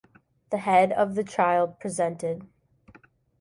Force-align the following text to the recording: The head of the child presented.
The 0.49 0.57
head 0.57 0.91
of 0.93 1.13
the 1.13 1.23
child 1.23 1.79
presented. 1.79 2.47